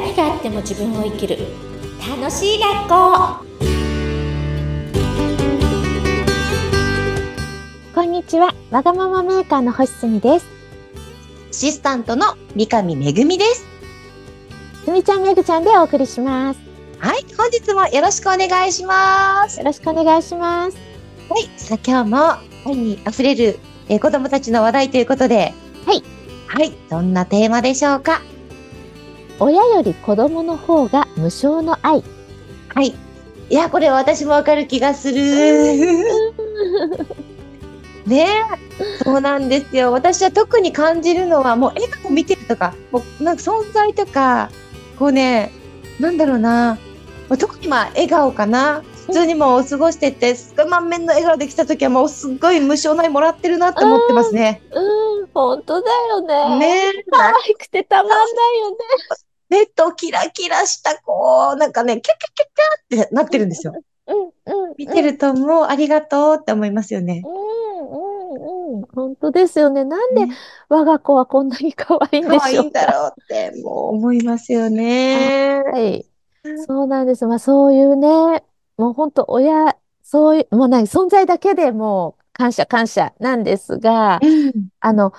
[0.00, 1.38] 何があっても自分を生きる。
[2.08, 3.44] 楽しい学校。
[7.96, 8.54] こんにちは。
[8.70, 10.46] わがままメーカーの星住です。
[11.50, 13.66] アシスタントの三上めぐみです。
[14.84, 16.60] すみちゃんめぐちゃんでお送りします。
[17.00, 19.58] はい、本日もよろしくお願いします。
[19.58, 20.76] よろしくお願いします。
[21.28, 22.18] はい、さあ今日も
[22.66, 23.58] 愛に溢れる、
[23.88, 25.54] えー子供たちの話題ということで、
[25.84, 26.04] はい。
[26.46, 28.22] はい、どんなテーマでしょうか？
[29.40, 32.02] 親より子供の方が無償の愛
[32.74, 32.94] はい。
[33.50, 35.16] いや、これ私もわかる気がする。
[38.06, 39.92] ねえ、そうなんですよ。
[39.92, 44.50] 私は特に感じるのは、もう笑顔見てるとか、もうなんか存在とか、
[44.98, 45.52] こうね、
[46.00, 46.78] なんだろうな、
[47.28, 48.82] まあ特にまあ笑顔かな。
[49.06, 54.60] 普通にもう過ごしてて、すごい満面の笑顔できた時はもうすっごい無償の愛もらってるなって思ってますね。
[54.72, 58.76] うん本当だよねねえ、可愛くてたまんないよね
[59.48, 62.48] 目とキラキラした、こう、なんかね、キャッキャッキャッ
[62.96, 63.72] キャってなってるんですよ。
[63.74, 63.84] うん
[64.16, 67.22] うん見てるともうありがとうって思いますよね。
[67.24, 70.36] うんうんうん本当ですよねなんでね
[70.68, 75.62] 我が子はこんなに可愛いんで可愛しょうかいんだろうって、もう思いますよね。
[75.72, 76.06] はい。
[76.66, 77.26] そうなんです。
[77.26, 78.44] まあそういうね、
[78.76, 84.68] もう本当親、そういう、もう何、存在だけでもう感謝感謝なんですが、うん。
[84.80, 85.12] あの、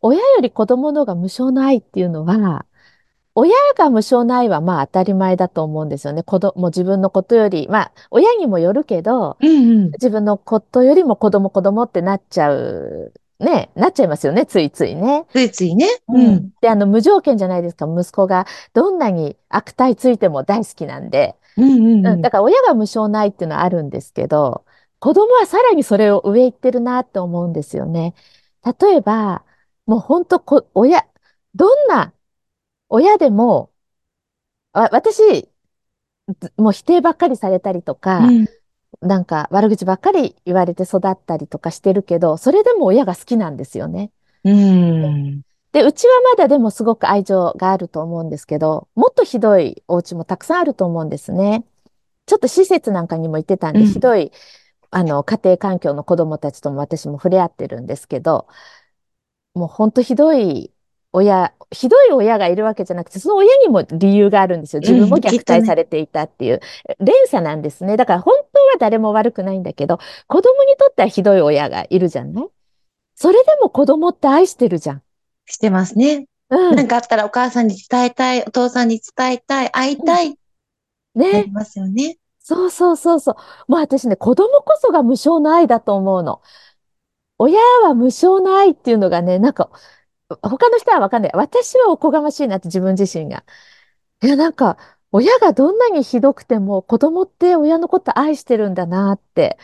[0.00, 2.66] 親より子供の方が無償の愛っていうのは、
[3.38, 6.22] 親が無償の愛はまあ当たり前だと思うんですよね。
[6.22, 9.90] 子供、自分のことより、まあ親にもよるけど、うんうん。
[9.92, 15.26] 自分のことよりも子供子供ってなっちゃう、ね、なっちゃいますよね、ついついね。
[15.30, 15.86] ついついね。
[16.08, 16.50] うん。
[16.62, 17.86] で、あの、無条件じゃないですか。
[17.86, 21.36] 息子がどんなに悪態ついても大好きなんで。
[21.58, 22.22] うんうんうん。
[22.22, 24.64] だから親が無償ないっていうのはあるんですけど、
[24.98, 28.14] 子供はさらにそれを上行ってるなって思うんですよね。
[28.80, 29.44] 例えば、
[29.84, 31.06] もう本当こ、親、
[31.54, 32.14] どんな
[32.88, 33.72] 親でも、
[34.72, 35.48] あ、私、
[36.40, 38.46] ずもう否定ばっかりされたりとか、うん
[39.02, 44.10] なんか悪口ばっかり言われて育ったりとかしてるけど、それでも親が好きなんですよね。
[44.44, 45.42] うん。
[45.72, 51.64] で、うちはまだでもすごく愛情があると思うんですけど、もっとひどいお家もたくさんあると思うんですね。
[52.26, 54.32] ちょっと施設なんかにも行ってたんで、うんひどい、
[54.90, 58.48] あの、家庭環境の子供たちとも私も触れ合ってるんですけど、
[59.54, 60.72] もうほんとひどい
[61.18, 64.80] 親、ひどい親がいるわけじゃなくて、その親にも理由があるんですよ。
[64.80, 66.60] 自分も虐待されていたっていう。
[67.00, 67.96] 連鎖なんですね。
[67.96, 72.48] だから本当は誰も悪くないんだけど、子供にとってはひどい親がいるじゃない？
[73.14, 75.02] それでも子供って愛してるじゃん。
[75.46, 76.26] してますね。
[76.50, 76.76] うん。
[76.76, 80.38] なんかあったらお母さんに伝えたい、お父さんに伝えたい、会いたい、
[81.14, 81.50] なねり。
[81.50, 82.18] ますよね。
[82.40, 83.36] そうそうそうそう。
[83.68, 86.42] もう私ね、子供こそが無償の愛だと思うの。
[87.38, 89.70] 親は無償の愛っていうのがね、なんか、
[90.28, 91.32] 他の人はわかんない。
[91.34, 93.44] 私はおこがましいなって自分自身が。
[94.22, 94.78] いや、なんか、
[95.12, 99.58] 親がどんなにひどくても子供って親のこと愛してるんだなって、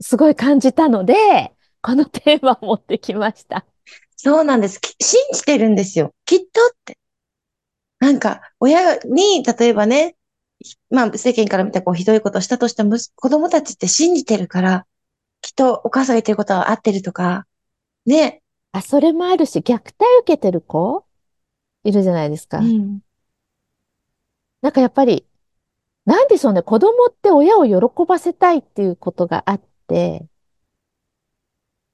[0.00, 3.64] すごい感じたので、このテーマを持ってきました。
[4.16, 4.80] そうなんです。
[5.00, 6.14] 信じてるんですよ。
[6.24, 6.98] きっとって。
[7.98, 10.16] なんか、親に、例えばね、
[10.90, 14.86] まあ、世間から見たこう、ひどいことをしたとしても、子供たちって信じてるから、
[15.40, 17.46] きっとお母さんが言ってることは合ってるとか、
[18.04, 18.42] ね。
[18.76, 19.86] あ、それもあるし、虐待
[20.20, 21.04] 受けてる子？
[21.82, 22.58] いるじゃないですか。
[22.58, 23.00] うん。
[24.60, 25.24] なんかやっぱり、
[26.04, 30.26] なんでしょうね、子供って親を喜ばせたいっていうことがあって、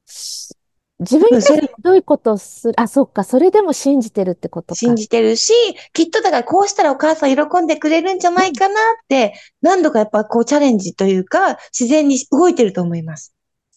[0.06, 0.56] し
[0.98, 1.48] 自分にひ
[1.82, 4.78] どいことをする、あ、そっか、それでも信じてるってことか。
[4.78, 5.52] 信じてるし、
[5.92, 8.76] きっとだからこうしたらお母さん喜んでくれるんじゃないかなっ
[9.08, 13.34] て、何度かやっぱこうチャレンジというか、自然に動いてると思います。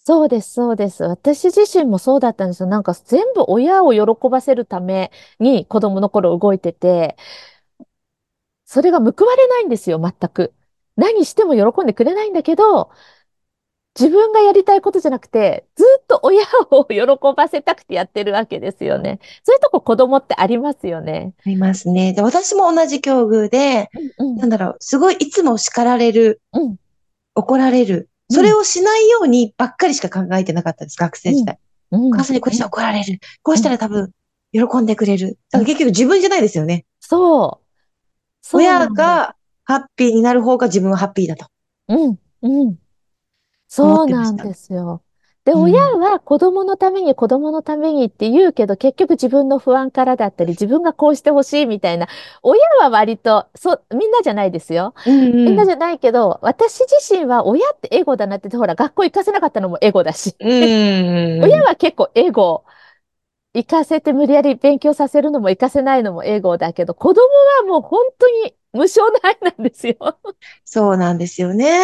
[0.07, 1.03] そうです、そうです。
[1.03, 2.69] 私自身もそうだったんですよ。
[2.69, 7.17] なんか全部親を喜ばせるために子供の頃動いてて、
[8.65, 10.53] それが報われないんですよ、全く。
[10.95, 12.91] 何しても喜んでくれないんだけど、
[13.97, 16.97] 自分がやりたいことじゃなくて、ずっと親を喜
[17.35, 19.19] ばせたくてやってるわけですよね。
[19.43, 21.33] そういうとこ子供ってありますよね。
[21.45, 22.13] ありますね。
[22.13, 23.89] で、私も同じ境遇で、
[24.19, 26.75] うんなんだろう、すごいいつも叱られる、うん
[27.35, 28.09] 怒られる。
[28.29, 31.55] それをしないようにばっかりしか考えてなかったです、学生時代。
[31.55, 33.19] うんお母さんにこうしたら怒られる。
[33.41, 34.11] こうしたら多分
[34.51, 35.37] 喜んでくれる。
[35.51, 36.85] だから結局自分じゃないですよね。
[36.99, 37.65] そう。
[38.41, 41.47] そうな親がハッピーになる方が自分はハッピーだと。
[41.87, 42.75] うん、うん。
[43.67, 45.03] そうなんですよ。
[45.45, 52.07] で、うん親は子供のために子供のためにって言うけど、結局自分の不安からだったり、自分がこうしてほしいみたいな、
[52.43, 54.95] 親は割と、そう、みんなじゃないですよ。
[55.05, 55.45] うんうん。
[55.45, 60.49] みんなじゃないけど、私自身は親ってエゴだなって、ほら、学校行かせなかったのもエゴだし、うん。
[61.39, 62.65] 親は結構エゴ
[63.53, 67.21] 行かせて無理やり勉強させるのも行かせないのも英語だけど、子供
[67.61, 69.97] はもう本当に無償の愛なんですよ。
[70.65, 71.79] そうなんですよね。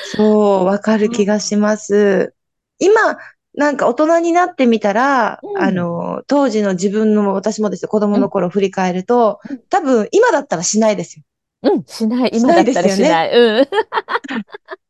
[0.00, 2.34] そう、わかる気がします。
[2.78, 3.18] 今、
[3.54, 11.24] なんか大人になってみたら、うんあの、当時の自分の、私もですよ、子供の頃振り返るとうん、多分今だったらしないですよ。
[11.62, 12.30] うん、しない。
[12.34, 13.30] 今だったらしない。
[13.32, 13.68] うん。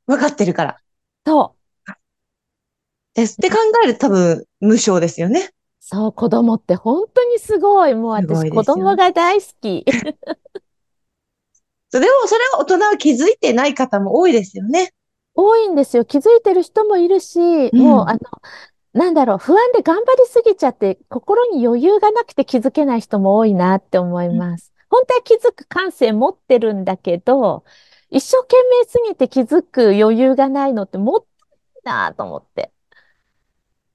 [0.12, 0.78] わかってるから。
[1.24, 1.92] そう。
[3.14, 3.34] です。
[3.34, 5.50] って考えると多分無償ですよね。
[5.80, 7.94] そう、子供って本当にすごい。
[7.94, 9.84] もう私、子供が大好き。
[11.88, 14.92] それを、それを大人は気づいてない方も多いですよね。
[15.36, 16.04] 多いんですよ。
[16.04, 18.18] 気づいてる人もいるし、んもう、あの、
[18.94, 24.72] なんだろう、不安で頑張りすぎちゃって、心に余裕がなくて気づけない人も多いなって思います。
[24.88, 27.64] 本当は気づく感性持ってるんだけど、
[28.10, 31.48] 一生懸命すぎて気づく余裕がないのってもったい
[31.84, 32.72] ないなと思って。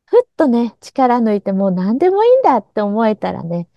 [0.06, 3.68] ふっとね、力抜いてもう何でもいいんだって思えたらね、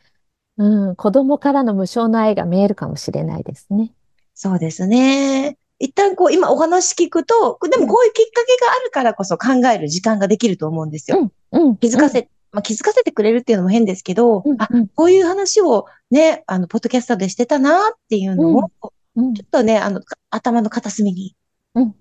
[0.56, 3.92] うん、子供からの無償の愛が見えるかもしれないですね。
[4.34, 5.56] そうですね。
[5.84, 11.30] 一旦こう、今お話聞くと、でもこういうきっかけがあるからこそ考える時間ができると思うんですよ。
[11.52, 11.76] うん、うん。
[11.76, 18.70] 気づかせ、まあ、気づかせてくれるっていうのも変ですけど、あ、うんうんこういう話をね、あの、ポッドキャストでしてたなっていうのを、
[19.16, 21.36] うん、ちょっとね、あの、か頭の片隅に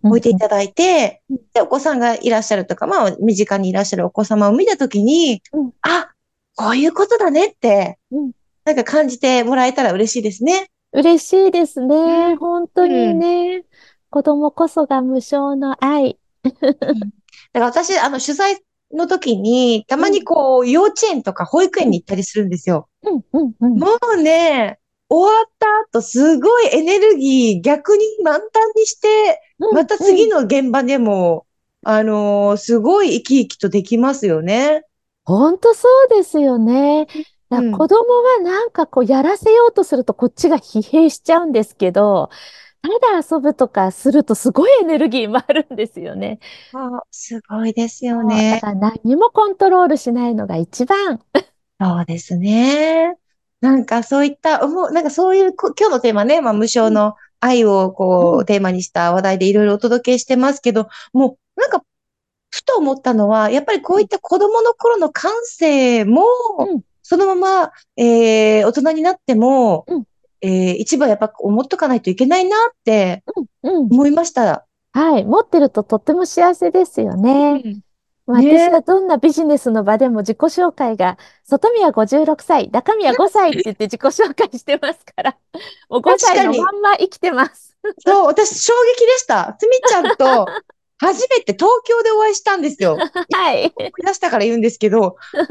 [0.04, 6.12] 置いていただいてうん、で、お子さんがいらっしゃるとか、まあ、身近にいらっしゃるお子様を見たときに、うんあ、
[6.56, 8.32] こういうことだねってうん、
[8.64, 10.70] なんか感じてもらえたら嬉しいですね。
[10.94, 12.34] 嬉しいですうね。
[12.34, 13.64] ん本当にね。
[14.14, 16.20] 子供こそが無償の愛。
[16.44, 16.80] だか
[17.54, 18.60] ら私、あの、取材
[18.94, 22.88] の時に、たまにこう、幼稚園とか保育園に行ったりするんですよ。
[23.02, 23.80] うん、うん、うん。
[23.80, 24.78] もうね、
[25.10, 31.48] 終わった後、すごいエネルギー逆に満タンにして、うんまた次の現場でも、
[31.82, 34.84] あのーすごい生き生きとできますよね。
[35.26, 37.08] 本当そうですよね。
[37.50, 42.30] だ子供はなんかこうやらせようとするとこっちが疲弊しちゃうんですけど、
[42.84, 46.40] ただ遊ぶとかするとすごいエネルギーもあるんですよね。
[46.74, 48.60] あすごいですよだね。
[48.62, 51.22] から何もコントロールしないのが一番。
[51.80, 53.16] そうですね。
[53.62, 61.82] なんかそういった、思う、なんかそういう、こ今日のテーマね、まあ無償の愛をこうテーマにした話題でいろいろお届けしてますけど、もうなんか、
[62.50, 66.24] ふと思ったのは、やっぱりこういった子供の頃の感性も
[66.60, 70.04] うん、そのまま、えー、大人になってもうん、
[70.44, 73.24] えー、一番やっぱ思っとかないといけないなって
[73.64, 73.78] うん。
[73.86, 74.68] 思いました。
[74.92, 75.24] はい。
[75.24, 77.82] 持ってるととっても幸せですよね。
[78.26, 85.38] まあね私はどんなビジネスの場でも自己紹介が、外見は56歳、中身は5歳って言って自己紹介してますから、
[85.90, 87.78] もう5歳のまんま生きてます。
[88.06, 89.56] そう、私衝撃でした。
[89.60, 90.48] つみちゃんと
[90.98, 92.98] 初めて東京でお会いしたんですよ。
[92.98, 93.74] はい。
[93.76, 95.46] 思い出したから言うんですけど、 この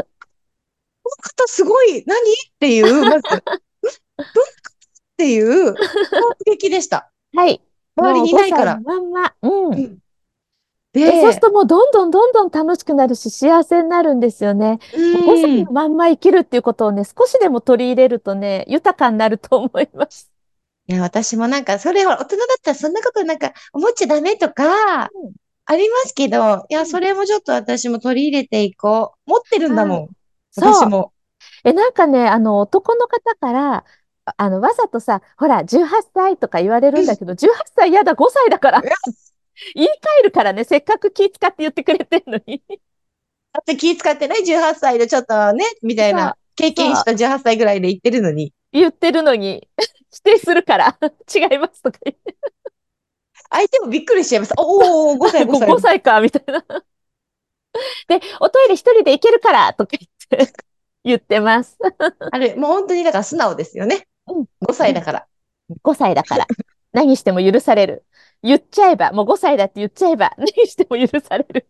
[1.22, 2.18] 方すごい、何？
[2.18, 2.24] っ
[2.58, 4.71] ていう、まず、ん どんな方
[5.22, 5.74] っていう、衝
[6.46, 7.10] 撃でした。
[7.34, 7.60] はい。
[7.96, 8.76] 周りにいないから。
[8.76, 9.34] もう5歳のまんま。
[9.42, 9.74] うん。
[9.74, 9.98] うん
[10.92, 14.78] で、そうするで、ともうどんどんどんどん楽しくなるし、幸せになるんですよね。
[14.92, 20.30] う5歳んのまんま生きるっていうことをね、少しでも取り入れるとね、豊かになると思います。
[20.88, 24.64] いや、私もなんか、それは大人だったらそんなことなんか思っちゃダメとか
[25.14, 25.32] うん、
[25.64, 29.30] ありますけど、いや、うんそれもちょっと私も取り入れていこう。
[29.30, 30.08] 持ってるんだもん。
[30.50, 31.14] そう私も。
[31.64, 33.84] え、なんかね、あの、男の方から、
[34.24, 38.82] ああの、わざとさ、ほら、18歳とか言われるんだけど、18歳やだ、5歳だから。
[39.74, 42.62] 言い換えるからね、せっかく気使って言ってくれてんのに。
[42.68, 48.52] だって気使ってね、18歳でちょっとね、みたいな、経験した18歳ぐらいで言ってるのに。
[48.72, 49.68] 言ってるのに、
[50.12, 50.98] 否定するから、
[51.34, 52.36] 違いますとか言って。
[53.50, 54.54] 相手もびっくりしちゃいます。
[54.56, 55.68] おー、5歳、5歳。
[55.68, 56.62] 5歳か、みたいな。
[58.08, 59.96] で、おトイレ一人で行けるから、とか
[60.28, 60.52] 言って、
[61.04, 61.76] 言ってます。
[62.30, 64.06] あれ、もう本当にだから素直ですよね。
[64.28, 65.26] うん5歳だから。
[65.82, 66.46] 5歳だから。
[66.92, 68.04] 何しても許される。
[68.42, 71.68] 言っちゃえば、もう5歳だって言っちゃえば、何しても許される。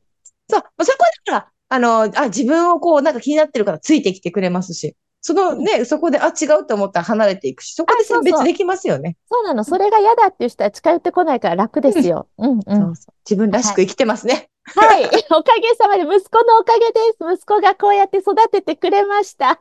[0.48, 9.16] そう、そこだから、あの、あ、自分をこう、なんか気になってるからついてきてくれますし、そのね、そこで、あ、違うと思ったら離れていくし、そこであそうそう選別できますよね。
[9.30, 9.62] そうなの。
[9.62, 12.26] それが嫌だっていう人は近寄ってこないから楽ですよ。
[12.38, 12.60] うんうん。
[12.60, 13.14] そうそう。
[13.24, 14.50] 自分らしく生きてますね。
[14.64, 15.04] はい。
[15.04, 17.34] おかげさまで、息子のおかげです。
[17.34, 19.60] 息子がこうやって育ててくれました。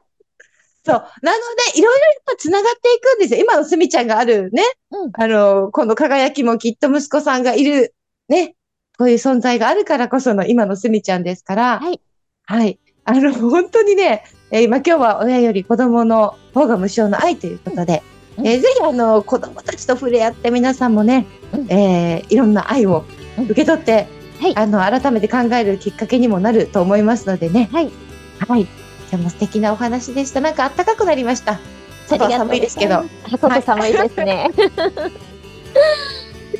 [0.84, 0.96] そう。
[0.96, 1.38] なの
[1.74, 3.42] で、いろいろやっぱ繋がっていくんですよ。
[3.42, 7.94] 今のすみちゃんがあるね、うんあの、この輝きもきっと息子さんがいる、
[8.30, 8.56] ね、
[8.98, 12.02] こういう存在があるからこその今のすみちゃんですから、はい。
[12.46, 12.80] はい。
[13.06, 18.04] あの、本当にね、えー今今日は親より子供の方が無償の愛ということで、
[18.38, 23.06] うんえーぜひあの、子供たちと触れ合って皆さんもね、うんえーいろんな愛を
[23.38, 24.08] うん受け取って、
[24.40, 27.70] はいあの、改めて考えるきっかけにもなると思いますのでね。
[27.72, 27.92] はい。
[28.40, 28.68] はい。
[29.12, 30.42] ても素敵なお話でした。
[30.42, 31.60] なんか暖かくなりました。
[32.08, 32.96] 外は寒いですけど。
[32.96, 33.06] あ
[33.38, 34.50] 外寒いですね。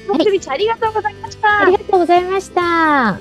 [0.08, 1.62] 本当にありがとうございました。
[1.62, 3.20] ありがとうございました。